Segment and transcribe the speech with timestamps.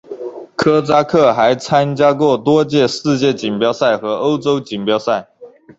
[0.55, 5.29] 科扎克还参加过多届世界锦标赛和欧洲锦标赛。